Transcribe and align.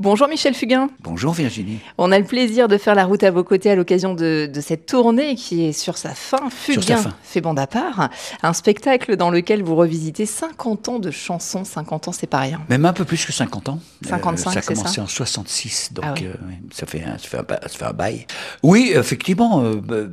Bonjour 0.00 0.28
Michel 0.28 0.54
Fugain. 0.54 0.88
Bonjour 1.00 1.32
Virginie. 1.32 1.78
On 1.98 2.10
a 2.10 2.18
le 2.18 2.24
plaisir 2.24 2.66
de 2.68 2.78
faire 2.78 2.94
la 2.94 3.04
route 3.04 3.22
à 3.22 3.30
vos 3.30 3.44
côtés 3.44 3.70
à 3.70 3.76
l'occasion 3.76 4.14
de, 4.14 4.50
cette 4.60 4.86
tournée 4.86 5.36
qui 5.36 5.64
est 5.64 5.72
sur 5.72 5.98
sa 5.98 6.10
fin. 6.10 6.50
Fugain 6.50 7.00
fait 7.22 7.40
bande 7.40 7.58
à 7.58 7.66
part. 7.66 8.10
Un 8.42 8.52
spectacle 8.54 9.16
dans 9.16 9.30
lequel 9.30 9.62
vous 9.62 9.76
revisitez 9.76 10.26
50 10.26 10.88
ans 10.88 10.98
de 10.98 11.10
chansons. 11.10 11.64
50 11.64 12.08
ans, 12.08 12.12
c'est 12.12 12.26
pas 12.26 12.40
rien. 12.40 12.60
Même 12.68 12.84
un 12.86 12.92
peu 12.92 13.04
plus 13.04 13.24
que 13.24 13.32
50 13.32 13.68
ans. 13.68 13.80
55, 14.04 14.50
euh, 14.50 14.52
Ça 14.52 14.58
a 14.58 14.62
commencé 14.62 15.00
en 15.00 15.06
66, 15.06 15.92
donc 15.92 16.04
ah 16.08 16.14
euh, 16.22 16.34
ça, 16.72 16.86
fait 16.86 17.04
un, 17.04 17.16
ça, 17.18 17.28
fait 17.28 17.84
un, 17.84 17.92
bail. 17.92 18.26
Oui, 18.62 18.92
effectivement, 18.94 19.62
euh, 19.62 20.08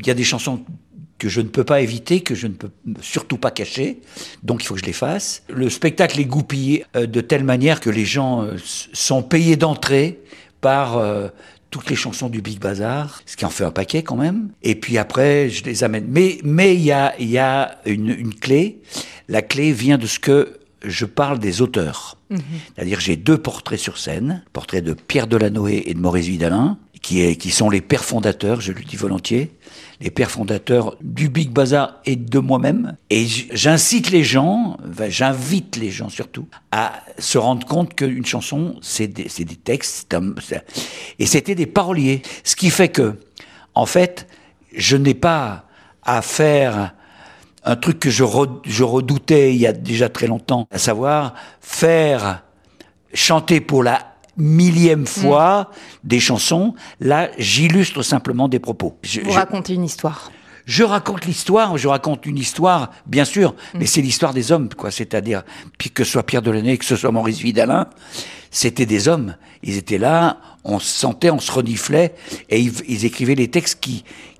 il 0.00 0.06
y 0.06 0.10
a 0.10 0.14
des 0.14 0.24
chansons 0.24 0.60
que 1.24 1.30
je 1.30 1.40
ne 1.40 1.48
peux 1.48 1.64
pas 1.64 1.80
éviter, 1.80 2.20
que 2.20 2.34
je 2.34 2.46
ne 2.46 2.52
peux 2.52 2.68
surtout 3.00 3.38
pas 3.38 3.50
cacher, 3.50 4.02
donc 4.42 4.62
il 4.62 4.66
faut 4.66 4.74
que 4.74 4.80
je 4.80 4.84
les 4.84 4.92
fasse. 4.92 5.42
Le 5.48 5.70
spectacle 5.70 6.20
est 6.20 6.26
goupillé 6.26 6.84
euh, 6.96 7.06
de 7.06 7.22
telle 7.22 7.44
manière 7.44 7.80
que 7.80 7.88
les 7.88 8.04
gens 8.04 8.42
euh, 8.42 8.58
sont 8.92 9.22
payés 9.22 9.56
d'entrée 9.56 10.20
par 10.60 10.98
euh, 10.98 11.28
toutes 11.70 11.88
les 11.88 11.96
chansons 11.96 12.28
du 12.28 12.42
Big 12.42 12.60
Bazar, 12.60 13.22
ce 13.24 13.38
qui 13.38 13.46
en 13.46 13.48
fait 13.48 13.64
un 13.64 13.70
paquet 13.70 14.02
quand 14.02 14.16
même. 14.16 14.50
Et 14.62 14.74
puis 14.74 14.98
après, 14.98 15.48
je 15.48 15.64
les 15.64 15.82
amène. 15.82 16.04
Mais 16.10 16.40
mais 16.44 16.74
il 16.74 16.82
y 16.82 16.92
a 16.92 17.14
il 17.18 17.30
y 17.30 17.38
a 17.38 17.78
une, 17.86 18.10
une 18.10 18.34
clé. 18.34 18.82
La 19.28 19.40
clé 19.40 19.72
vient 19.72 19.96
de 19.96 20.06
ce 20.06 20.18
que 20.18 20.58
je 20.84 21.06
parle 21.06 21.38
des 21.38 21.62
auteurs. 21.62 22.18
Mhm. 22.28 22.40
C'est-à-dire 22.76 23.00
j'ai 23.00 23.16
deux 23.16 23.38
portraits 23.38 23.80
sur 23.80 23.96
scène, 23.96 24.44
portrait 24.52 24.82
de 24.82 24.92
Pierre 24.92 25.26
Delanoë 25.26 25.84
et 25.86 25.94
de 25.94 26.00
Maurice 26.00 26.26
Vidalin, 26.26 26.76
qui, 27.04 27.50
sont 27.50 27.68
les 27.68 27.82
pères 27.82 28.04
fondateurs, 28.04 28.62
je 28.62 28.72
le 28.72 28.82
dis 28.82 28.96
volontiers, 28.96 29.50
les 30.00 30.10
pères 30.10 30.30
fondateurs 30.30 30.96
du 31.02 31.28
Big 31.28 31.50
Bazar 31.50 32.00
et 32.06 32.16
de 32.16 32.38
moi-même. 32.38 32.96
Et 33.10 33.26
j'incite 33.26 34.10
les 34.10 34.24
gens, 34.24 34.78
j'invite 35.08 35.76
les 35.76 35.90
gens 35.90 36.08
surtout, 36.08 36.48
à 36.72 37.02
se 37.18 37.36
rendre 37.36 37.66
compte 37.66 37.94
qu'une 37.94 38.24
chanson, 38.24 38.76
c'est 38.80 39.06
des, 39.06 39.28
des, 39.44 39.56
textes, 39.56 40.16
et 41.18 41.26
c'était 41.26 41.54
des 41.54 41.66
paroliers. 41.66 42.22
Ce 42.42 42.56
qui 42.56 42.70
fait 42.70 42.88
que, 42.88 43.18
en 43.74 43.86
fait, 43.86 44.26
je 44.74 44.96
n'ai 44.96 45.14
pas 45.14 45.66
à 46.02 46.22
faire 46.22 46.94
un 47.64 47.76
truc 47.76 48.00
que 48.00 48.10
je, 48.10 48.24
je 48.64 48.82
redoutais 48.82 49.54
il 49.54 49.60
y 49.60 49.66
a 49.66 49.72
déjà 49.72 50.08
très 50.08 50.26
longtemps, 50.26 50.66
à 50.70 50.78
savoir 50.78 51.34
faire 51.60 52.42
chanter 53.12 53.60
pour 53.60 53.82
la 53.82 54.13
millième 54.36 55.06
fois 55.06 55.70
des 56.02 56.20
chansons. 56.20 56.74
Là, 57.00 57.30
j'illustre 57.38 58.02
simplement 58.02 58.48
des 58.48 58.58
propos. 58.58 58.96
Je, 59.02 59.20
Vous 59.20 59.30
racontez 59.30 59.74
une 59.74 59.84
histoire. 59.84 60.30
Je 60.66 60.82
raconte 60.82 61.26
l'histoire, 61.26 61.76
je 61.76 61.88
raconte 61.88 62.24
une 62.24 62.38
histoire, 62.38 62.90
bien 63.06 63.26
sûr, 63.26 63.52
mm. 63.52 63.78
mais 63.78 63.86
c'est 63.86 64.00
l'histoire 64.00 64.32
des 64.32 64.50
hommes, 64.50 64.70
quoi. 64.74 64.90
C'est-à-dire, 64.90 65.42
que 65.92 66.04
ce 66.04 66.12
soit 66.12 66.22
Pierre 66.22 66.40
Delaunay, 66.40 66.78
que 66.78 66.86
ce 66.86 66.96
soit 66.96 67.10
Maurice 67.10 67.40
Vidalin, 67.40 67.88
c'était 68.50 68.86
des 68.86 69.08
hommes. 69.08 69.36
Ils 69.62 69.76
étaient 69.76 69.98
là, 69.98 70.38
on 70.64 70.78
se 70.78 70.86
sentait, 70.86 71.30
on 71.30 71.38
se 71.38 71.52
reniflait, 71.52 72.14
et 72.48 72.60
ils, 72.60 73.04
écrivaient 73.04 73.34
les 73.34 73.48
textes 73.48 73.86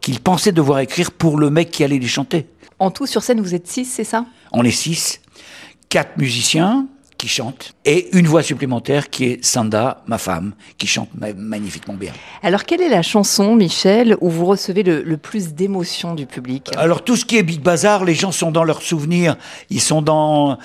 qu'ils 0.00 0.20
pensaient 0.20 0.52
devoir 0.52 0.78
écrire 0.78 1.10
pour 1.10 1.38
le 1.38 1.50
mec 1.50 1.70
qui 1.70 1.84
allait 1.84 1.98
les 1.98 2.08
chanter. 2.08 2.46
En 2.78 2.90
tout, 2.90 3.06
sur 3.06 3.22
scène, 3.22 3.40
vous 3.40 3.54
êtes 3.54 3.66
six, 3.66 3.84
c'est 3.84 4.04
ça? 4.04 4.24
On 4.52 4.64
est 4.64 4.70
six. 4.70 5.20
Quatre 5.90 6.16
musiciens, 6.16 6.86
qui 7.24 7.30
chante, 7.30 7.72
et 7.86 8.14
une 8.14 8.26
voix 8.26 8.42
supplémentaire 8.42 9.08
qui 9.08 9.24
est 9.24 9.42
Sanda, 9.42 10.02
ma 10.06 10.18
femme, 10.18 10.52
qui 10.76 10.86
chante 10.86 11.08
magnifiquement 11.14 11.94
bien. 11.94 12.12
Alors, 12.42 12.64
quelle 12.64 12.82
est 12.82 12.90
la 12.90 13.00
chanson, 13.00 13.56
Michel, 13.56 14.18
où 14.20 14.28
vous 14.28 14.44
recevez 14.44 14.82
le, 14.82 15.16
plus 15.16 15.54
d'émotion 15.54 16.14
du 16.14 16.26
public? 16.26 16.70
Alors, 16.76 17.02
tout 17.02 17.16
ce 17.16 17.24
qui 17.24 17.38
est 17.38 17.42
Big 17.42 17.62
Bazar, 17.62 18.04
les 18.04 18.14
gens 18.14 18.30
sont 18.30 18.50
dans 18.50 18.62
leurs 18.62 18.82
souvenirs, 18.82 19.38
ils 19.70 19.80
sont 19.80 20.02
dans 20.02 20.58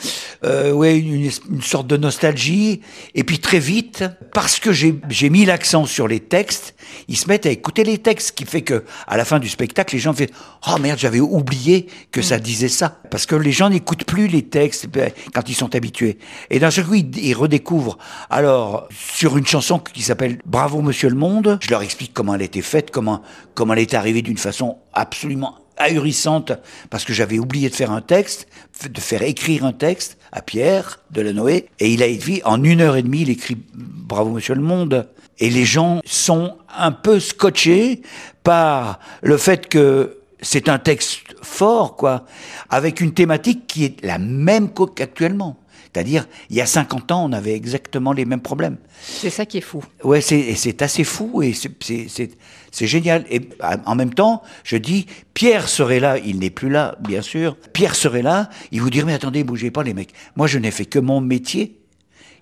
euh, 0.43 0.73
ouais, 0.73 0.97
une, 0.97 1.31
une, 1.49 1.61
sorte 1.61 1.87
de 1.87 1.95
nostalgie, 1.95 2.81
et 3.15 3.23
puis 3.23 3.39
très 3.39 3.59
vite, 3.59 4.03
parce 4.33 4.59
que 4.59 4.73
j'ai 4.73 5.29
mis 5.29 5.45
l'accent 5.45 5.85
sur 5.85 6.09
les 6.09 6.19
textes, 6.19 6.75
ils 7.07 7.15
se 7.15 7.27
mettent 7.29 7.45
à 7.45 7.51
écouter 7.51 7.85
les 7.85 7.99
textes, 7.99 8.27
ce 8.27 8.33
qui 8.33 8.43
fait 8.43 8.63
que 8.63 8.83
à 9.07 9.15
la 9.15 9.23
fin 9.23 9.39
du 9.39 9.47
spectacle, 9.47 9.95
les 9.95 10.01
gens 10.01 10.13
font 10.13 10.25
«Oh 10.67 10.77
merde, 10.77 10.99
j'avais 10.99 11.21
oublié 11.21 11.87
que 12.11 12.21
ça 12.21 12.37
mm. 12.37 12.41
disait 12.41 12.67
ça», 12.67 12.99
parce 13.11 13.25
que 13.25 13.35
les 13.35 13.53
gens 13.53 13.69
n'écoutent 13.69 14.03
plus 14.03 14.27
les 14.27 14.41
textes 14.41 14.87
ben, 14.87 15.11
quand 15.33 15.47
ils 15.47 15.55
sont 15.55 15.73
habitués. 15.75 16.17
Et 16.49 16.59
d'un 16.59 16.71
seul 16.71 16.85
coup, 16.85 16.95
ils, 16.95 17.33
redécouvrent. 17.33 17.97
Alors, 18.29 18.87
sur 18.91 19.37
une 19.37 19.45
chanson 19.45 19.79
qui 19.79 20.01
s'appelle 20.01 20.39
Bravo 20.45 20.81
Monsieur 20.81 21.09
le 21.09 21.15
Monde, 21.15 21.59
je 21.61 21.69
leur 21.69 21.81
explique 21.81 22.13
comment 22.13 22.35
elle 22.35 22.41
était 22.41 22.61
faite, 22.61 22.91
comment, 22.91 23.21
comment 23.53 23.73
elle 23.73 23.79
est 23.79 23.93
arrivée 23.93 24.21
d'une 24.21 24.37
façon 24.37 24.77
absolument 24.93 25.55
ahurissante, 25.77 26.51
parce 26.89 27.05
que 27.05 27.13
j'avais 27.13 27.39
oublié 27.39 27.69
de 27.69 27.75
faire 27.75 27.91
un 27.91 28.01
texte, 28.01 28.47
de 28.89 28.99
faire 28.99 29.21
écrire 29.21 29.63
un 29.63 29.71
texte 29.71 30.17
à 30.31 30.41
Pierre 30.41 30.99
de 31.11 31.21
la 31.21 31.31
Noé, 31.31 31.69
et 31.79 31.93
il 31.93 32.03
a 32.03 32.05
écrit 32.05 32.41
en 32.43 32.63
une 32.63 32.81
heure 32.81 32.97
et 32.97 33.03
demie, 33.03 33.21
il 33.21 33.29
écrit 33.29 33.57
Bravo 33.73 34.31
Monsieur 34.31 34.55
le 34.55 34.61
Monde. 34.61 35.07
Et 35.41 35.49
les 35.49 35.63
gens 35.63 36.01
sont 36.03 36.57
un 36.77 36.91
peu 36.91 37.21
scotchés 37.21 38.01
par 38.43 38.99
le 39.21 39.37
fait 39.37 39.69
que 39.69 40.17
c'est 40.41 40.67
un 40.67 40.79
texte 40.79 41.21
fort, 41.41 41.95
quoi, 41.95 42.25
avec 42.69 42.99
une 42.99 43.13
thématique 43.13 43.65
qui 43.67 43.85
est 43.85 44.03
la 44.03 44.17
même 44.17 44.69
qu'actuellement. 44.73 45.57
C'est-à-dire, 45.91 46.27
il 46.49 46.55
y 46.55 46.61
a 46.61 46.65
50 46.67 47.11
ans, 47.11 47.25
on 47.25 47.33
avait 47.33 47.55
exactement 47.55 48.13
les 48.13 48.25
mêmes 48.25 48.41
problèmes. 48.41 48.77
C'est 49.01 49.31
ça 49.31 49.45
qui 49.45 49.57
est 49.57 49.61
fou. 49.61 49.83
Ouais, 50.03 50.21
c'est 50.21 50.81
assez 50.81 51.03
fou 51.03 51.41
et 51.41 51.53
c'est 51.53 52.87
génial. 52.87 53.25
Et 53.31 53.49
en 53.85 53.95
même 53.95 54.13
temps, 54.13 54.43
je 54.63 54.77
dis, 54.77 55.07
Pierre 55.33 55.67
serait 55.67 55.99
là, 55.99 56.17
il 56.19 56.39
n'est 56.39 56.51
plus 56.51 56.69
là, 56.69 56.95
bien 56.99 57.21
sûr. 57.21 57.57
Pierre 57.73 57.95
serait 57.95 58.21
là, 58.21 58.49
il 58.71 58.81
vous 58.81 58.89
dirait, 58.89 59.05
mais 59.05 59.13
attendez, 59.13 59.43
bougez 59.43 59.71
pas 59.71 59.81
les 59.81 59.95
mecs. 59.95 60.13
Moi, 60.35 60.45
je 60.45 60.59
n'ai 60.59 60.71
fait 60.71 60.85
que 60.85 60.99
mon 60.99 61.21
métier. 61.21 61.75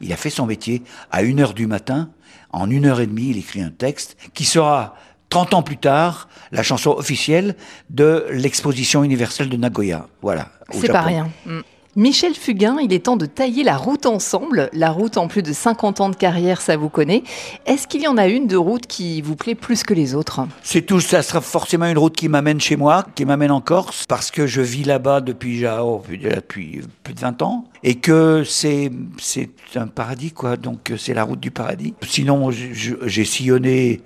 Il 0.01 0.11
a 0.13 0.17
fait 0.17 0.29
son 0.29 0.45
métier 0.45 0.83
à 1.09 1.23
une 1.23 1.39
heure 1.39 1.53
du 1.53 1.67
matin. 1.67 2.11
En 2.51 2.69
une 2.69 2.85
heure 2.85 2.99
et 2.99 3.07
demie, 3.07 3.29
il 3.29 3.37
écrit 3.37 3.61
un 3.61 3.71
texte 3.71 4.17
qui 4.33 4.45
sera 4.45 4.95
30 5.29 5.53
ans 5.53 5.63
plus 5.63 5.77
tard, 5.77 6.29
la 6.51 6.63
chanson 6.63 6.91
officielle 6.91 7.55
de 7.89 8.25
l'exposition 8.31 9.03
universelle 9.03 9.49
de 9.49 9.57
Nagoya. 9.57 10.07
Voilà. 10.21 10.49
C'est 10.71 10.91
pas 10.91 11.01
rien. 11.01 11.29
Mm. 11.45 11.61
Michel 11.97 12.35
Fugain, 12.35 12.77
il 12.79 12.93
est 12.93 13.05
temps 13.05 13.17
de 13.17 13.25
tailler 13.25 13.63
la 13.63 13.75
route 13.75 14.05
ensemble. 14.05 14.69
La 14.71 14.91
route 14.91 15.17
en 15.17 15.27
plus 15.27 15.41
de 15.41 15.51
50 15.51 15.99
ans 15.99 16.09
de 16.09 16.15
carrière, 16.15 16.61
ça 16.61 16.77
vous 16.77 16.89
connaît. 16.89 17.23
Est-ce 17.65 17.87
qu'il 17.87 18.03
y 18.03 18.07
en 18.07 18.17
a 18.17 18.27
une 18.27 18.45
de 18.45 18.55
route 18.55 18.85
qui 18.85 19.19
vous 19.23 19.35
plaît 19.35 19.55
plus 19.55 19.81
que 19.81 19.95
les 19.95 20.13
autres? 20.13 20.41
C'est 20.61 20.83
tout, 20.83 20.99
ça 20.99 21.23
sera 21.23 21.41
forcément 21.41 21.87
une 21.87 21.97
route 21.97 22.15
qui 22.15 22.29
m'amène 22.29 22.61
chez 22.61 22.75
moi, 22.75 23.03
qui 23.15 23.25
m'amène 23.25 23.49
en 23.49 23.61
Corse, 23.61 24.05
parce 24.07 24.29
que 24.29 24.45
je 24.45 24.61
vis 24.61 24.83
là-bas 24.83 25.21
depuis, 25.21 25.65
oh, 25.65 26.03
depuis 26.11 26.81
plus 27.01 27.15
de 27.15 27.19
20 27.19 27.41
ans, 27.41 27.65
et 27.81 27.95
que 27.95 28.43
c'est 28.45 28.91
un 29.73 29.87
paradis, 29.87 30.33
quoi. 30.33 30.55
Donc 30.55 30.93
c'est 30.99 31.15
la 31.15 31.23
route 31.23 31.39
du 31.39 31.49
paradis. 31.49 31.95
Sinon, 32.07 32.51
j'ai 32.51 33.25
sillonné 33.25 34.01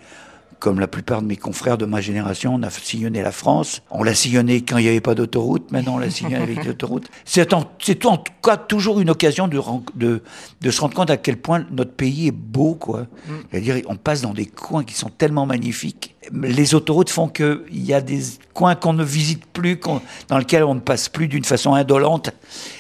comme 0.61 0.79
la 0.79 0.87
plupart 0.87 1.23
de 1.23 1.27
mes 1.27 1.37
confrères 1.37 1.77
de 1.79 1.85
ma 1.85 2.01
génération, 2.01 2.53
on 2.53 2.61
a 2.61 2.69
sillonné 2.69 3.23
la 3.23 3.31
France. 3.31 3.81
On 3.89 4.03
l'a 4.03 4.13
sillonné 4.13 4.61
quand 4.61 4.77
il 4.77 4.83
n'y 4.83 4.89
avait 4.89 5.01
pas 5.01 5.15
d'autoroute, 5.15 5.71
maintenant 5.71 5.95
on 5.95 5.97
l'a 5.97 6.11
sillonné 6.11 6.35
avec 6.35 6.63
l'autoroute. 6.63 7.09
C'est 7.25 7.53
en, 7.53 7.61
en, 7.61 8.17
tout 8.17 8.33
cas 8.43 8.57
toujours 8.57 8.99
une 9.01 9.09
occasion 9.09 9.47
de, 9.47 9.59
de, 9.95 10.21
de, 10.61 10.71
se 10.71 10.79
rendre 10.79 10.93
compte 10.93 11.09
à 11.09 11.17
quel 11.17 11.37
point 11.37 11.65
notre 11.71 11.93
pays 11.93 12.27
est 12.27 12.31
beau, 12.31 12.75
quoi. 12.75 13.01
Mm. 13.01 13.31
C'est-à-dire, 13.49 13.75
on 13.87 13.95
passe 13.95 14.21
dans 14.21 14.35
des 14.35 14.45
coins 14.45 14.83
qui 14.83 14.93
sont 14.93 15.09
tellement 15.09 15.47
magnifiques 15.47 16.10
les 16.33 16.75
autoroutes 16.75 17.09
font 17.09 17.27
qu'il 17.27 17.61
y 17.71 17.93
a 17.93 18.01
des 18.01 18.21
coins 18.53 18.75
qu'on 18.75 18.93
ne 18.93 19.03
visite 19.03 19.45
plus, 19.45 19.79
dans 20.27 20.37
lesquels 20.37 20.63
on 20.63 20.75
ne 20.75 20.79
passe 20.79 21.09
plus 21.09 21.27
d'une 21.27 21.43
façon 21.43 21.73
indolente, 21.73 22.31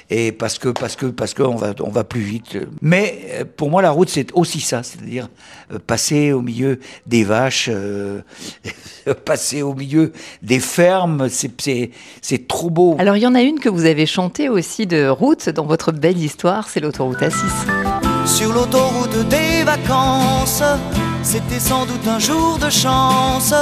et 0.09 0.31
parce 0.31 0.59
que 0.59 0.69
parce 0.69 0.95
que 0.95 1.05
parce 1.07 1.33
qu'on 1.33 1.55
va 1.55 1.73
on 1.81 1.89
va 1.89 2.03
plus 2.03 2.21
vite. 2.21 2.57
Mais 2.81 3.19
euh, 3.31 3.45
pour 3.45 3.69
moi, 3.69 3.81
la 3.81 3.91
route 3.91 4.09
c'est 4.09 4.31
aussi 4.33 4.59
ça, 4.59 4.83
c'est-à-dire 4.83 5.29
euh, 5.71 5.79
passer 5.85 6.31
au 6.31 6.41
milieu 6.41 6.79
des 7.05 7.23
vaches, 7.23 7.69
euh, 7.71 8.21
passer 9.25 9.61
au 9.61 9.73
milieu 9.73 10.11
des 10.41 10.59
fermes, 10.59 11.29
c'est 11.29 11.51
c'est 12.21 12.47
trop 12.47 12.69
beau. 12.69 12.95
Alors 12.99 13.17
il 13.17 13.21
y 13.21 13.27
en 13.27 13.35
a 13.35 13.41
une 13.41 13.59
que 13.59 13.69
vous 13.69 13.85
avez 13.85 14.05
chantée 14.05 14.49
aussi 14.49 14.85
de 14.85 15.07
route 15.07 15.49
dans 15.49 15.65
votre 15.65 15.91
belle 15.91 16.17
histoire, 16.17 16.69
c'est 16.69 16.79
l'autoroute 16.79 17.21
A6. 17.21 18.25
Sur 18.25 18.53
l'autoroute 18.53 19.27
des 19.29 19.63
vacances 19.63 20.63
c'était 21.23 21.59
sans 21.59 21.85
doute 21.85 22.07
un 22.07 22.19
jour 22.19 22.57
de 22.57 22.69
chance. 22.69 23.53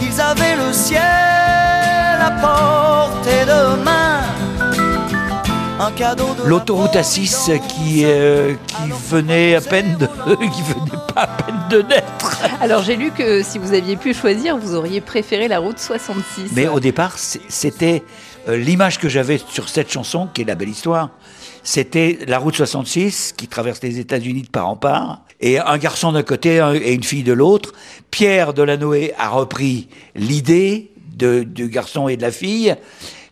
Ils 0.00 0.20
avaient 0.20 0.56
le 0.56 0.72
ciel 0.72 1.02
à 1.02 2.30
portée 2.40 3.44
de 3.44 3.82
main. 3.82 4.22
Un 5.80 5.90
cadeau 5.92 6.28
de 6.40 6.48
L'autoroute 6.48 6.94
A6 6.94 7.58
qui, 7.66 8.04
euh, 8.04 8.54
qui 8.68 8.92
venait 9.10 9.56
à 9.56 9.60
peine 9.60 9.96
de, 9.98 10.06
qui 10.36 10.62
venait 10.62 11.02
pas 11.12 11.22
à 11.22 11.26
peine 11.26 11.60
de 11.70 11.82
naître. 11.82 12.40
Alors 12.60 12.82
j'ai 12.82 12.94
lu 12.94 13.10
que 13.10 13.42
si 13.42 13.58
vous 13.58 13.74
aviez 13.74 13.96
pu 13.96 14.14
choisir, 14.14 14.56
vous 14.56 14.76
auriez 14.76 15.00
préféré 15.00 15.48
la 15.48 15.58
route 15.58 15.80
66. 15.80 16.52
Mais 16.54 16.68
au 16.68 16.78
départ, 16.78 17.18
c'était 17.18 18.04
euh, 18.48 18.56
l'image 18.56 18.98
que 18.98 19.08
j'avais 19.08 19.38
sur 19.38 19.68
cette 19.68 19.90
chanson, 19.90 20.28
qui 20.32 20.42
est 20.42 20.44
la 20.44 20.54
belle 20.54 20.68
histoire. 20.68 21.10
C'était 21.64 22.18
la 22.26 22.38
route 22.38 22.56
66 22.56 23.34
qui 23.36 23.46
traverse 23.46 23.82
les 23.82 23.98
États-Unis 23.98 24.42
de 24.42 24.48
part 24.48 24.68
en 24.68 24.76
part 24.76 25.24
et 25.40 25.58
un 25.58 25.78
garçon 25.78 26.12
d'un 26.12 26.22
côté 26.22 26.56
et 26.74 26.92
une 26.92 27.02
fille 27.04 27.22
de 27.22 27.32
l'autre. 27.32 27.72
Pierre 28.10 28.54
Delanoë 28.54 29.12
a 29.16 29.28
repris 29.28 29.88
l'idée 30.14 30.92
du 31.14 31.68
garçon 31.68 32.08
et 32.08 32.16
de 32.16 32.22
la 32.22 32.32
fille 32.32 32.74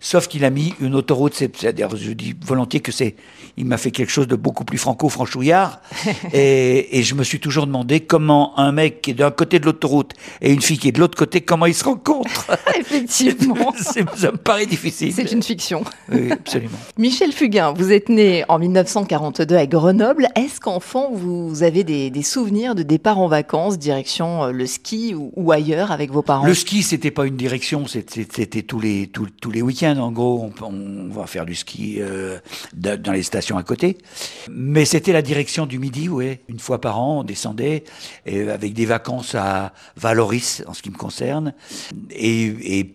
sauf 0.00 0.26
qu'il 0.26 0.44
a 0.44 0.50
mis 0.50 0.74
une 0.80 0.94
autoroute. 0.94 1.34
C'est-à-dire, 1.34 1.94
je 1.94 2.12
dis 2.12 2.34
volontiers 2.44 2.80
que 2.80 2.92
c'est, 2.92 3.14
il 3.56 3.66
m'a 3.66 3.76
fait 3.76 3.90
quelque 3.90 4.10
chose 4.10 4.26
de 4.26 4.36
beaucoup 4.36 4.64
plus 4.64 4.78
franco-franchouillard. 4.78 5.80
et, 6.32 6.98
et, 6.98 7.02
je 7.02 7.14
me 7.14 7.22
suis 7.22 7.40
toujours 7.40 7.66
demandé 7.66 8.00
comment 8.00 8.58
un 8.58 8.72
mec 8.72 9.02
qui 9.02 9.10
est 9.12 9.14
d'un 9.14 9.30
côté 9.30 9.58
de 9.58 9.66
l'autoroute 9.66 10.12
et 10.40 10.52
une 10.52 10.62
fille 10.62 10.78
qui 10.78 10.88
est 10.88 10.92
de 10.92 11.00
l'autre 11.00 11.18
côté, 11.18 11.40
comment 11.40 11.66
ils 11.66 11.74
se 11.74 11.84
rencontrent. 11.84 12.50
Effectivement. 12.78 13.72
ça 14.16 14.32
me 14.32 14.36
paraît 14.36 14.66
difficile. 14.66 15.12
C'est 15.12 15.32
une 15.32 15.42
fiction. 15.42 15.84
Oui, 16.10 16.30
absolument. 16.30 16.78
Michel 16.98 17.32
Fugain, 17.32 17.72
vous 17.72 17.92
êtes 17.92 18.08
né 18.08 18.44
en 18.48 18.58
1942 18.58 19.56
à 19.56 19.66
Grenoble. 19.66 20.28
Est-ce 20.36 20.60
qu'enfant, 20.60 21.10
vous 21.12 21.62
avez 21.62 21.84
des, 21.84 22.22
souvenirs 22.22 22.74
de 22.74 22.82
départ 22.82 23.18
en 23.18 23.28
vacances, 23.28 23.78
direction 23.78 24.44
euh, 24.44 24.52
le 24.52 24.66
ski 24.66 25.14
ou, 25.14 25.52
ailleurs 25.52 25.90
avec 25.90 26.10
vos 26.10 26.22
parents? 26.22 26.46
Le 26.46 26.54
ski, 26.54 26.82
c'était 26.82 27.10
pas 27.10 27.26
une 27.26 27.36
direction, 27.36 27.86
c'était 27.86 28.62
tous 28.62 28.78
les, 28.78 29.08
tous, 29.08 29.50
les 29.50 29.62
week-ends. 29.62 29.89
En 29.98 30.12
gros, 30.12 30.50
on, 30.60 31.08
va 31.08 31.26
faire 31.26 31.46
du 31.46 31.54
ski 31.54 31.96
euh, 32.00 32.38
dans 32.74 33.12
les 33.12 33.22
stations 33.22 33.56
à 33.56 33.62
côté. 33.62 33.98
Mais 34.50 34.84
c'était 34.84 35.12
la 35.12 35.22
direction 35.22 35.66
du 35.66 35.78
midi, 35.78 36.08
oui. 36.08 36.38
Une 36.48 36.58
fois 36.58 36.80
par 36.80 37.00
an, 37.00 37.20
on 37.20 37.24
descendait 37.24 37.84
et 38.26 38.48
avec 38.48 38.72
des 38.74 38.86
vacances 38.86 39.34
à 39.34 39.72
Valoris, 39.96 40.62
en 40.66 40.74
ce 40.74 40.82
qui 40.82 40.90
me 40.90 40.96
concerne. 40.96 41.54
Et, 42.10 42.94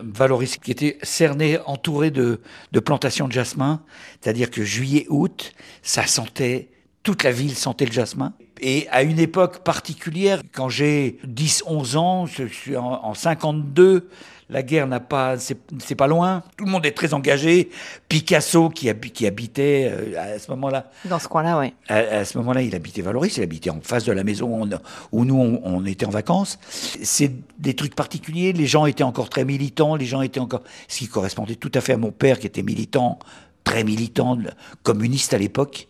Valoris 0.00 0.56
qui 0.56 0.72
était 0.72 0.98
cerné, 1.02 1.58
entouré 1.66 2.10
de, 2.10 2.40
plantations 2.84 3.28
de 3.28 3.32
jasmin, 3.32 3.80
c'est-à-dire 4.20 4.50
que 4.50 4.64
juillet-août, 4.64 5.52
ça 5.82 6.06
sentait, 6.06 6.68
toute 7.04 7.22
la 7.22 7.30
ville 7.30 7.54
sentait 7.54 7.86
le 7.86 7.92
jasmin. 7.92 8.34
Et 8.60 8.88
à 8.90 9.02
une 9.02 9.20
époque 9.20 9.62
particulière, 9.62 10.42
quand 10.52 10.68
j'ai 10.68 11.18
10-11 11.26 11.96
ans, 11.96 12.26
je 12.26 12.44
suis 12.46 12.76
en, 12.76 13.04
en 13.04 13.14
52, 13.14 14.08
la 14.48 14.62
guerre 14.62 14.86
n'a 14.86 15.00
pas, 15.00 15.36
c'est 15.38 15.94
pas 15.96 16.06
loin. 16.06 16.42
Tout 16.56 16.66
le 16.66 16.70
monde 16.70 16.86
est 16.86 16.92
très 16.92 17.14
engagé. 17.14 17.68
Picasso, 18.08 18.68
qui, 18.68 18.88
qui 19.12 19.26
habitait 19.26 19.90
euh, 19.92 20.34
à 20.34 20.38
ce 20.38 20.50
moment-là. 20.52 20.90
Dans 21.04 21.18
ce 21.18 21.26
coin-là, 21.26 21.58
oui. 21.58 21.74
À, 21.88 22.24
ce 22.24 22.38
moment-là, 22.38 22.62
il 22.62 22.74
habitait 22.76 23.02
Valoris, 23.02 23.36
il 23.36 23.42
habitait 23.42 23.70
en 23.70 23.80
face 23.82 24.04
de 24.04 24.12
la 24.12 24.22
maison 24.22 24.68
où, 25.10 25.24
nous, 25.24 25.60
on, 25.64 25.84
était 25.84 26.06
en 26.06 26.10
vacances. 26.10 26.58
C'est 26.70 27.32
des 27.58 27.74
trucs 27.74 27.96
particuliers. 27.96 28.52
Les 28.52 28.66
gens 28.66 28.86
étaient 28.86 29.02
encore 29.02 29.30
très 29.30 29.44
militants. 29.44 29.96
Les 29.96 30.06
gens 30.06 30.22
étaient 30.22 30.40
encore. 30.40 30.62
Ce 30.86 30.98
qui 30.98 31.08
correspondait 31.08 31.56
tout 31.56 31.72
à 31.74 31.80
fait 31.80 31.94
à 31.94 31.98
mon 31.98 32.12
père, 32.12 32.38
qui 32.38 32.46
était 32.46 32.62
militant 32.62 33.18
très 33.66 33.82
militant, 33.82 34.38
communiste 34.84 35.34
à 35.34 35.38
l'époque. 35.38 35.88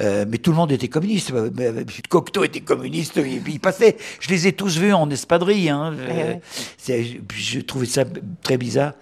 Euh, 0.00 0.24
mais 0.26 0.38
tout 0.38 0.50
le 0.50 0.56
monde 0.56 0.72
était 0.72 0.88
communiste. 0.88 1.32
Euh, 1.32 1.84
Cocteau 2.08 2.44
était 2.44 2.60
communiste, 2.62 3.16
il, 3.16 3.46
il, 3.46 3.60
passait. 3.60 3.98
Je 4.20 4.30
les 4.30 4.48
ai 4.48 4.52
tous 4.54 4.78
vus 4.78 4.94
en 4.94 5.08
espadrille. 5.10 5.68
Hein. 5.68 5.94
Euh, 5.98 6.34
je 7.36 7.60
trouvais 7.60 7.86
ça 7.86 8.04
très 8.42 8.56
bizarre 8.56 8.94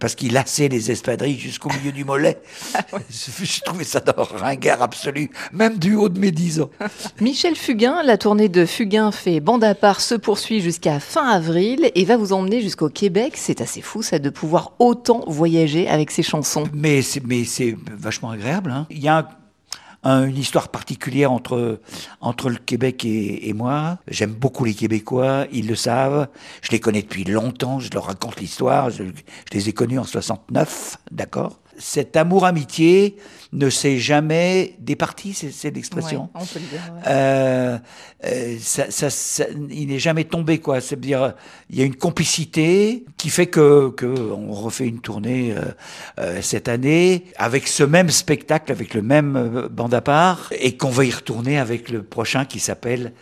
parce 0.00 0.14
qu'il 0.14 0.32
lassait 0.32 0.68
les 0.68 0.90
espadrilles 0.90 1.38
jusqu'au 1.38 1.68
milieu 1.70 1.92
du 1.92 2.04
mollet. 2.04 2.40
Ah 2.74 2.98
je 3.10 3.60
trouvais 3.62 3.84
ça 3.84 4.00
d'un 4.00 4.14
ringard 4.16 4.82
absolu, 4.82 5.30
même 5.52 5.78
du 5.78 5.94
haut 5.94 6.08
de 6.08 6.18
mes 6.18 6.30
10 6.30 6.60
ans. 6.60 6.70
Michel 7.20 7.56
Fugain, 7.56 8.02
la 8.02 8.16
tournée 8.16 8.48
de 8.48 8.66
Fugain 8.66 9.10
fait 9.10 9.40
bande 9.40 9.64
à 9.64 9.74
part 9.74 10.00
se 10.00 10.14
poursuit 10.14 10.60
jusqu'à 10.60 11.00
fin 11.00 11.26
avril 11.26 11.90
et 11.94 12.04
va 12.04 12.16
vous 12.16 12.32
emmener 12.32 12.60
jusqu'au 12.60 12.88
Québec. 12.88 13.34
C'est 13.36 13.60
assez 13.60 13.80
fou 13.80 14.02
ça 14.02 14.18
de 14.18 14.30
pouvoir 14.30 14.72
autant 14.78 15.24
voyager 15.26 15.88
avec 15.88 16.10
ses 16.10 16.22
chansons. 16.22 16.64
Mais 16.72 17.02
c'est 17.02 17.20
c'est 17.58 17.76
vachement 17.90 18.30
agréable. 18.30 18.70
Hein. 18.70 18.86
Il 18.88 18.98
y 18.98 19.08
a 19.08 19.28
une 20.04 20.36
histoire 20.36 20.68
particulière 20.68 21.32
entre, 21.32 21.80
entre 22.20 22.50
le 22.50 22.56
Québec 22.56 23.04
et, 23.04 23.52
moi. 23.52 23.98
J'aime 24.06 24.32
beaucoup 24.32 24.64
les 24.64 24.74
Québécois, 24.74 25.46
ils 25.52 25.66
le 25.66 25.74
savent. 25.74 26.28
Je 26.62 26.70
les 26.70 26.78
connais 26.78 27.02
depuis 27.02 27.24
longtemps, 27.24 27.80
je 27.80 27.90
leur 27.90 28.04
raconte 28.04 28.40
l'histoire. 28.40 28.90
Je, 28.90 29.04
je, 29.04 29.54
les 29.54 29.68
ai 29.68 29.72
connus 29.72 29.98
en 29.98 30.04
69, 30.04 30.98
d'accord 31.10 31.58
Cet 31.78 32.16
amour-amitié, 32.16 33.16
ne 33.52 33.70
s'est 33.70 33.98
jamais 33.98 34.74
départi, 34.78 35.32
c'est 35.32 35.74
l'expression. 35.74 36.28
Euh, 37.06 37.78
euh, 38.26 38.56
ça, 38.60 39.08
il 39.70 39.88
n'est 39.88 39.98
jamais 39.98 40.24
tombé, 40.24 40.58
quoi. 40.58 40.80
C'est-à-dire, 40.80 41.34
il 41.70 41.78
y 41.78 41.82
a 41.82 41.84
une 41.84 41.96
complicité 41.96 43.06
qui 43.16 43.30
fait 43.30 43.46
que, 43.46 43.88
que 43.90 44.06
on 44.06 44.52
refait 44.52 44.86
une 44.86 45.00
tournée 45.00 45.54
euh, 46.18 46.42
cette 46.42 46.68
année 46.68 47.24
avec 47.36 47.68
ce 47.68 47.84
même 47.84 48.10
spectacle, 48.10 48.70
avec 48.70 48.92
le 48.92 49.02
même 49.02 49.68
bande 49.70 49.94
à 49.94 50.02
part, 50.02 50.52
et 50.58 50.76
qu'on 50.76 50.90
va 50.90 51.04
y 51.04 51.10
retourner 51.10 51.58
avec 51.58 51.88
le 51.88 52.02
prochain 52.02 52.44
qui 52.44 52.60
s'appelle 52.60 53.12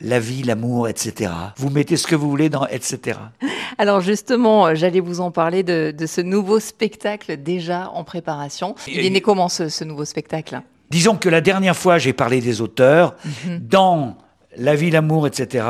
la 0.00 0.20
vie, 0.20 0.42
l'amour, 0.42 0.88
etc. 0.88 1.32
Vous 1.56 1.70
mettez 1.70 1.96
ce 1.96 2.06
que 2.06 2.14
vous 2.14 2.28
voulez 2.28 2.48
dans 2.48 2.66
etc. 2.66 3.18
Alors 3.78 4.00
justement, 4.00 4.74
j'allais 4.74 5.00
vous 5.00 5.20
en 5.20 5.30
parler 5.30 5.62
de, 5.62 5.94
ce 6.06 6.20
nouveau 6.20 6.60
spectacle 6.60 7.36
déjà 7.36 7.90
en 7.90 8.04
préparation. 8.06 8.74
Il 8.86 9.04
est 9.04 9.10
né 9.10 9.20
comment 9.20 9.50
ce, 9.50 9.84
nouveau 9.84 10.06
spectacle? 10.06 10.62
Disons 10.90 11.16
que 11.16 11.28
la 11.28 11.42
dernière 11.42 11.76
fois, 11.76 11.98
j'ai 11.98 12.14
parlé 12.14 12.40
des 12.40 12.60
auteurs. 12.62 13.14
Mhm. 13.24 13.58
Dans 13.58 14.16
La 14.58 14.74
vie, 14.74 14.90
l'amour, 14.90 15.26
etc., 15.26 15.66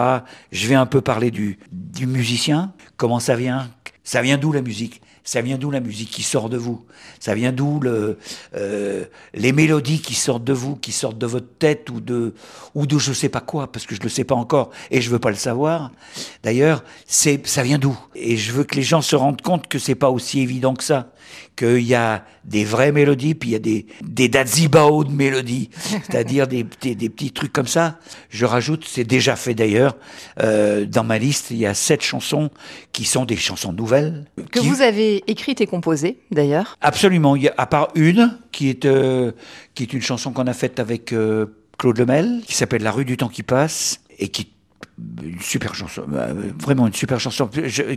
je 0.52 0.68
vais 0.68 0.76
un 0.76 0.86
peu 0.86 1.00
parler 1.00 1.32
du, 1.32 1.58
du 1.72 2.06
musicien. 2.06 2.72
Comment 2.96 3.18
ça 3.18 3.34
vient? 3.34 3.68
Ça 4.04 4.22
vient 4.22 4.38
d'où 4.38 4.52
la 4.52 4.62
musique? 4.62 5.00
Ça 5.24 5.40
vient 5.40 5.58
d'où 5.58 5.72
la 5.72 5.80
musique 5.80 6.10
qui 6.10 6.22
sort 6.22 6.48
de 6.48 6.56
vous? 6.56 6.86
Ça 7.18 7.34
vient 7.34 7.50
d'où 7.50 7.80
le, 7.80 8.16
euh, 8.54 9.04
les 9.34 9.50
mélodies 9.50 10.00
qui 10.00 10.14
sortent 10.14 10.44
de 10.44 10.52
vous, 10.52 10.76
qui 10.76 10.92
sortent 10.92 11.18
de 11.18 11.26
votre 11.26 11.52
tête 11.58 11.90
ou 11.90 12.00
de, 12.00 12.32
ou 12.76 12.86
de 12.86 12.96
je 12.96 13.12
sais 13.12 13.28
pas 13.28 13.40
quoi, 13.40 13.72
parce 13.72 13.86
que 13.86 13.96
je 13.96 14.02
le 14.02 14.08
sais 14.08 14.22
pas 14.22 14.36
encore 14.36 14.70
et 14.92 15.00
je 15.00 15.10
veux 15.10 15.18
pas 15.18 15.30
le 15.30 15.36
savoir. 15.36 15.90
D'ailleurs, 16.44 16.84
c'est, 17.06 17.44
ça 17.44 17.64
vient 17.64 17.78
d'où? 17.78 17.98
Et 18.14 18.36
je 18.36 18.52
veux 18.52 18.62
que 18.62 18.76
les 18.76 18.84
gens 18.84 19.02
se 19.02 19.16
rendent 19.16 19.42
compte 19.42 19.66
que 19.66 19.80
c'est 19.80 19.96
pas 19.96 20.10
aussi 20.10 20.38
évident 20.38 20.74
que 20.74 20.84
ça 20.84 21.10
qu'il 21.56 21.80
y 21.80 21.94
a 21.94 22.24
des 22.44 22.64
vraies 22.64 22.92
mélodies, 22.92 23.34
puis 23.34 23.50
il 23.50 23.52
y 23.52 23.56
a 23.56 23.60
des, 23.60 23.86
des 24.04 24.28
dazibao 24.28 25.04
de 25.04 25.10
mélodies, 25.10 25.70
c'est-à-dire 25.80 26.46
des, 26.46 26.64
des, 26.82 27.08
petits 27.08 27.32
trucs 27.32 27.52
comme 27.52 27.66
ça. 27.66 27.98
Je 28.30 28.44
rajoute, 28.44 28.84
c'est 28.86 29.04
déjà 29.04 29.36
fait 29.36 29.54
d'ailleurs, 29.54 29.96
euh, 30.42 30.84
dans 30.84 31.04
ma 31.04 31.18
liste, 31.18 31.50
il 31.50 31.58
y 31.58 31.66
a 31.66 31.74
sept 31.74 32.02
chansons 32.02 32.50
qui 32.92 33.04
sont 33.04 33.24
des 33.24 33.36
chansons 33.36 33.72
nouvelles. 33.72 34.26
Que 34.52 34.60
vous 34.60 34.82
avez 34.82 35.24
écrites 35.26 35.60
et 35.60 35.66
composées 35.66 36.18
d'ailleurs 36.30 36.76
Absolument, 36.80 37.36
il 37.36 37.44
y 37.44 37.48
a, 37.48 37.54
à 37.56 37.66
part 37.66 37.88
une 37.94 38.38
qui 38.52 38.68
est, 38.68 38.84
euh, 38.84 39.32
qui 39.74 39.84
est 39.84 39.92
une 39.92 40.02
chanson 40.02 40.32
qu'on 40.32 40.46
a 40.46 40.54
faite 40.54 40.78
avec 40.78 41.12
euh, 41.12 41.46
Claude 41.78 41.98
Lemel, 41.98 42.42
qui 42.46 42.54
s'appelle 42.54 42.82
La 42.82 42.92
rue 42.92 43.04
du 43.04 43.16
temps 43.16 43.28
qui 43.28 43.42
passe, 43.42 44.00
et 44.18 44.28
qui 44.28 44.48
une 45.22 45.40
super 45.40 45.74
chanson, 45.74 46.02
euh, 46.12 46.52
vraiment 46.58 46.86
une 46.86 46.94
super 46.94 47.20
chanson. 47.20 47.50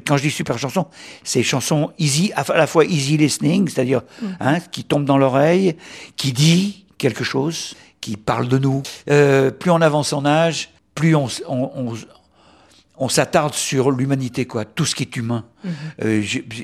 quand 0.06 0.18
je 0.18 0.22
dis 0.22 0.32
super 0.32 0.58
chanson, 0.58 0.88
c'est 1.24 1.44
chanson 1.44 1.92
easy, 1.98 2.32
à 2.36 2.44
la 2.58 2.68
fois 2.68 2.86
easy 2.86 3.18
listening, 3.18 3.70
c'est-à-dire 3.70 4.02
mm. 4.22 4.28
hein, 4.40 4.60
qui 4.60 4.84
tombe 4.84 5.06
dans 5.06 5.18
l'oreille, 5.18 5.78
qui 6.18 6.34
dit 6.34 6.86
quelque 6.98 7.24
chose, 7.24 7.76
qui 8.02 8.18
parle 8.18 8.48
de 8.48 8.58
nous. 8.58 8.84
Euh, 9.10 9.52
plus 9.52 9.72
on 9.72 9.82
avance 9.82 10.14
en 10.14 10.26
âge, 10.26 10.72
plus 10.94 11.16
on, 11.16 11.28
on, 11.48 11.72
on 11.76 11.94
s'attarde 13.08 13.54
sur 13.54 13.92
l'humanité, 13.92 14.46
quoi, 14.46 14.66
tout 14.66 14.84
ce 14.84 14.94
qui 14.94 15.04
est 15.04 15.16
humain. 15.16 15.46
Mhm. 15.64 15.72
Euh, 16.04 16.24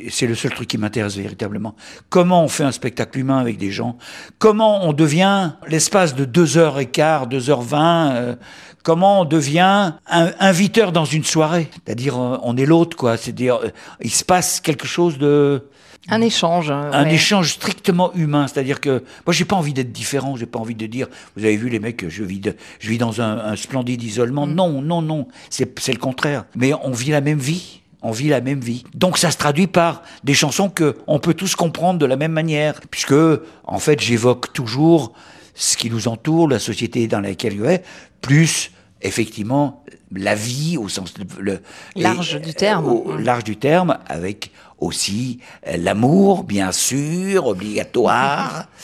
c'est 0.09 0.27
le 0.27 0.35
seul 0.35 0.51
truc 0.51 0.67
qui 0.67 0.77
m'intéresse 0.77 1.15
véritablement. 1.15 1.75
Comment 2.09 2.43
on 2.43 2.49
fait 2.49 2.65
un 2.65 2.73
spectacle 2.73 3.19
humain 3.19 3.37
avec 3.37 3.57
des 3.57 3.71
gens? 3.71 3.97
Comment 4.37 4.83
on 4.85 4.91
devient, 4.91 5.53
l'espace 5.67 6.13
de 6.13 6.25
deux 6.25 6.57
heures 6.57 6.79
et 6.79 6.87
quart, 6.87 7.27
deux 7.27 7.49
heures 7.49 7.61
vingt, 7.61 8.11
euh, 8.15 8.35
comment 8.83 9.21
on 9.21 9.25
devient 9.25 9.93
un 10.09 10.31
inviteur 10.39 10.91
dans 10.91 11.05
une 11.05 11.23
soirée? 11.23 11.69
C'est-à-dire, 11.85 12.19
euh, 12.19 12.37
on 12.43 12.57
est 12.57 12.65
l'autre, 12.65 12.97
quoi. 12.97 13.15
C'est-à-dire, 13.15 13.59
il 14.01 14.11
se 14.11 14.25
passe 14.25 14.59
quelque 14.59 14.87
chose 14.87 15.17
de 15.17 15.69
un 16.07 16.21
échange. 16.21 16.71
Hein, 16.71 16.89
un 16.93 17.05
échange 17.05 17.53
strictement 17.53 18.13
humain, 18.13 18.47
c'est-à-dire 18.47 18.79
que 18.79 19.03
moi 19.25 19.33
j'ai 19.33 19.45
pas 19.45 19.55
envie 19.55 19.73
d'être 19.73 19.91
différent, 19.91 20.35
j'ai 20.35 20.45
pas 20.45 20.59
envie 20.59 20.75
de 20.75 20.85
dire, 20.85 21.07
vous 21.35 21.43
avez 21.43 21.57
vu 21.57 21.69
les 21.69 21.79
mecs, 21.79 22.07
je 22.07 22.23
vis, 22.23 22.41
je 22.79 22.89
vis 22.89 22.97
dans 22.97 23.21
un, 23.21 23.55
splendide 23.55 24.03
isolement. 24.03 24.45
Mm. 24.45 24.53
Non, 24.53 24.81
non, 24.81 25.01
non, 25.01 25.27
c'est 25.49 25.93
le 25.93 25.99
contraire. 25.99 26.45
Mais 26.55 26.73
on 26.73 26.91
vit 26.91 27.11
la 27.11 27.21
même 27.21 27.39
vie. 27.39 27.81
On 28.01 28.11
vit 28.11 28.29
la 28.29 28.39
même 28.39 28.59
vie. 28.59 28.83
Donc 28.93 29.17
ça 29.17 29.31
se 29.31 29.37
traduit 29.37 29.65
par 29.65 30.03
des 30.23 30.35
chansons 30.35 30.69
que 30.69 30.95
on 31.07 31.17
peut 31.17 31.33
tous 31.33 31.55
comprendre 31.55 31.97
de 31.97 32.05
la 32.05 32.17
même 32.17 32.33
manière, 32.33 32.79
puisque 32.91 33.15
en 33.63 33.79
fait 33.79 33.99
j'évoque 33.99 34.53
toujours 34.53 35.13
ce 35.55 35.75
qui 35.75 35.89
nous 35.89 36.07
entoure, 36.07 36.47
la 36.47 36.59
société 36.59 37.07
dans 37.07 37.21
laquelle 37.21 37.53
il 37.53 37.65
est, 37.65 37.83
plus 38.21 38.69
effectivement 39.01 39.83
la 40.15 40.35
vie 40.35 40.77
au 40.77 40.89
sens 40.89 41.13
le, 41.39 41.61
large 41.95 42.39
du 42.41 42.53
terme, 42.53 42.85
au, 42.85 43.17
large 43.17 43.43
du 43.43 43.57
terme, 43.57 43.97
avec 44.07 44.51
aussi 44.79 45.39
euh, 45.67 45.77
l'amour, 45.77 46.43
bien 46.43 46.71
sûr, 46.71 47.47
obligatoire. 47.47 48.65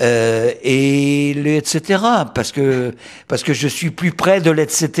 Euh, 0.00 0.52
et 0.62 1.34
le 1.34 1.50
etc. 1.50 2.02
Parce 2.34 2.50
que, 2.50 2.94
parce 3.28 3.42
que 3.42 3.52
je 3.52 3.68
suis 3.68 3.90
plus 3.90 4.12
près 4.12 4.40
de 4.40 4.50
l'etc. 4.50 4.72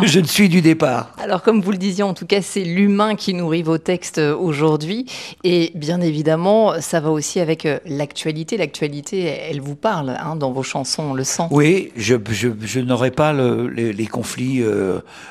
que 0.00 0.06
je 0.06 0.20
ne 0.20 0.26
suis 0.26 0.48
du 0.48 0.60
départ. 0.60 1.14
Alors, 1.22 1.42
comme 1.42 1.60
vous 1.60 1.70
le 1.70 1.78
disiez, 1.78 2.02
en 2.02 2.14
tout 2.14 2.26
cas, 2.26 2.42
c'est 2.42 2.64
l'humain 2.64 3.14
qui 3.14 3.32
nourrit 3.32 3.62
vos 3.62 3.78
textes 3.78 4.18
aujourd'hui. 4.18 5.06
Et 5.44 5.70
bien 5.76 6.00
évidemment, 6.00 6.80
ça 6.80 7.00
va 7.00 7.10
aussi 7.10 7.38
avec 7.38 7.64
euh, 7.64 7.78
l'actualité. 7.86 8.56
L'actualité, 8.56 9.24
elle 9.24 9.60
vous 9.60 9.76
parle 9.76 10.16
hein, 10.20 10.34
dans 10.34 10.50
vos 10.50 10.64
chansons, 10.64 11.04
on 11.10 11.14
le 11.14 11.24
sent. 11.24 11.44
Oui, 11.50 11.92
je, 11.96 12.16
je, 12.30 12.48
je 12.60 12.80
n'aurais 12.80 13.12
pas 13.12 13.32
le 13.32 13.49
les, 13.74 14.06
conflits 14.06 14.62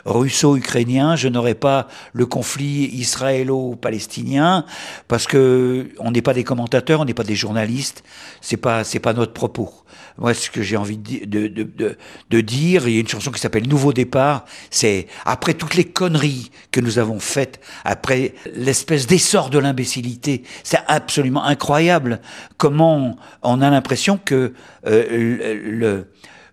russo-ukrainiens, 0.06 1.16
je 1.16 1.28
n'aurais 1.28 1.56
pas 1.56 1.88
le 2.14 2.26
conflit 2.26 2.86
israélo-palestinien, 2.94 4.66
parce 5.08 5.28
que 5.28 5.90
on 6.00 6.12
n'est 6.12 6.22
pas 6.22 6.34
des 6.34 6.44
commentateurs, 6.44 7.02
on 7.02 7.06
n'est 7.06 7.14
pas 7.14 7.24
des 7.24 7.36
journalistes, 7.36 8.04
c'est 8.42 8.58
pas 8.58 8.84
c'est 8.84 9.00
pas 9.00 9.14
notre 9.14 9.34
propos. 9.34 9.74
Moi, 10.18 10.34
ce 10.34 10.50
que 10.50 10.62
j'ai 10.62 10.76
envie 10.76 10.98
de, 10.98 11.48
de, 11.48 11.64
de, 11.64 11.98
de, 12.30 12.42
dire, 12.42 12.88
il 12.88 12.94
y 12.94 12.98
a 12.98 13.00
une 13.00 13.08
chanson 13.08 13.32
qui 13.32 13.40
s'appelle 13.40 13.68
Nouveau 13.68 13.94
départ, 13.94 14.46
c'est 14.70 15.08
après 15.26 15.54
toutes 15.54 15.76
les 15.76 15.86
conneries 15.86 16.52
que 16.72 16.82
nous 16.82 17.00
avons 17.00 17.20
faites, 17.20 17.62
après 17.86 18.34
l'espèce 18.54 19.08
d'essor 19.08 19.50
de 19.50 19.60
l'imbécilité, 19.60 20.44
c'est 20.64 20.80
absolument 20.88 21.46
incroyable 21.46 22.20
comment 22.58 23.18
on 23.44 23.62
a 23.62 23.70
l'impression 23.70 24.20
que 24.24 24.54
euh, 24.88 26.04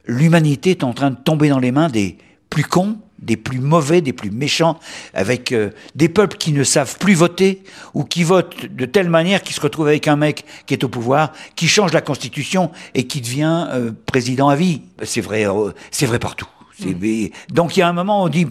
l'humanité 0.07 0.71
est 0.71 0.85
en 0.85 0.93
train 0.93 1.11
de 1.11 1.17
tomber 1.17 1.49
dans 1.49 1.59
les 1.59 1.73
mains 1.73 1.89
des 1.89 2.19
plus 2.51 2.65
cons 2.65 2.99
des 3.19 3.37
plus 3.37 3.61
mauvais, 3.61 4.01
des 4.01 4.13
plus 4.13 4.31
méchants, 4.31 4.79
avec 5.15 5.53
euh, 5.53 5.71
des 5.95 6.09
peuples 6.09 6.37
qui 6.37 6.53
ne 6.53 6.65
savent 6.65 6.97
plus 6.99 7.15
voter 7.15 7.63
ou 7.95 8.05
qui 8.05 8.25
votent 8.25 8.67
de 8.67 8.87
telle 8.87 9.09
manière 9.09 9.43
qu'ils 9.43 9.57
se 9.57 9.61
retrouvent 9.61 9.89
avec 9.89 10.09
un 10.09 10.17
mec 10.17 10.45
qui 10.67 10.75
est 10.75 10.85
au 10.85 10.89
pouvoir, 10.89 11.33
qui 11.55 11.69
change 11.69 11.93
la 11.93 12.01
constitution 12.01 12.71
et 12.95 13.07
qui 13.07 13.21
devient 13.21 13.67
euh, 13.71 13.93
président 14.07 14.49
à 14.49 14.57
vie. 14.57 14.83
C'est 15.03 15.21
vrai, 15.21 15.47
euh, 15.47 15.73
c'est 15.91 16.07
vrai 16.07 16.19
partout. 16.19 16.47
Donc 17.51 17.77
il 17.77 17.81
y 17.81 17.83
a 17.83 17.89
un 17.89 17.93
moment 17.93 18.23
où 18.23 18.27
on 18.27 18.29
dit, 18.29 18.47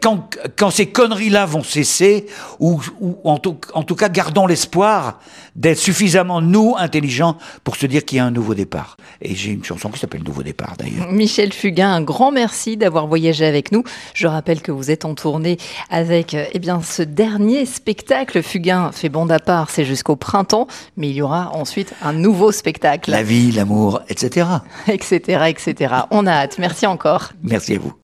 quand, 0.00 0.36
quand 0.56 0.70
ces 0.70 0.86
conneries-là 0.86 1.46
vont 1.46 1.62
cesser, 1.62 2.26
ou, 2.58 2.80
ou 3.00 3.18
en, 3.24 3.38
tout, 3.38 3.58
en, 3.74 3.82
tout, 3.82 3.94
cas 3.94 4.08
gardons 4.08 4.46
l'espoir 4.46 5.20
d'être 5.56 5.78
suffisamment, 5.78 6.40
nous, 6.40 6.74
intelligents, 6.78 7.36
pour 7.64 7.76
se 7.76 7.86
dire 7.86 8.04
qu'il 8.04 8.18
y 8.18 8.20
a 8.20 8.24
un 8.24 8.30
nouveau 8.30 8.54
départ. 8.54 8.96
Et 9.20 9.34
j'ai 9.34 9.50
une 9.50 9.64
chanson 9.64 9.90
qui 9.90 9.98
s'appelle 9.98 10.22
Nouveau 10.22 10.42
départ 10.42 10.76
d'ailleurs. 10.78 11.10
Michel 11.10 11.52
Fugain, 11.52 11.90
un 11.92 12.02
grand 12.02 12.30
merci 12.30 12.76
d'avoir 12.76 13.06
voyagé 13.06 13.44
avec 13.46 13.72
nous. 13.72 13.84
Je 14.14 14.26
rappelle 14.26 14.60
que 14.60 14.70
vous 14.70 14.90
êtes 14.90 15.04
en 15.04 15.14
tournée 15.14 15.56
avec 15.88 16.34
eh 16.34 16.58
bien, 16.58 16.82
ce 16.82 17.02
dernier 17.02 17.66
spectacle. 17.66 18.42
Fugain 18.42 18.92
fait 18.92 19.08
bon 19.08 19.26
départ, 19.26 19.70
c'est 19.70 19.84
jusqu'au 19.84 20.16
printemps, 20.16 20.66
mais 20.96 21.08
il 21.08 21.14
y 21.14 21.22
aura 21.22 21.50
ensuite 21.54 21.94
un 22.02 22.12
nouveau 22.12 22.52
spectacle. 22.52 23.10
La 23.10 23.22
vie, 23.22 23.52
l'amour, 23.52 24.02
etc. 24.08 24.46
etc. 24.88 25.44
etc. 25.48 25.94
On 26.10 26.26
a 26.26 26.32
hâte. 26.32 26.58
Merci 26.58 26.86
encore. 26.86 27.32
Merci 27.60 27.74
à 27.74 27.78
vous. 27.78 27.92